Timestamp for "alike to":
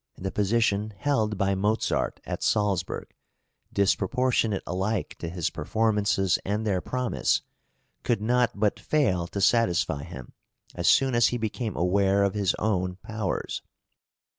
4.65-5.29